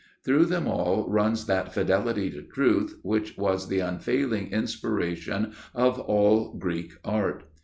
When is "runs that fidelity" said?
1.11-2.31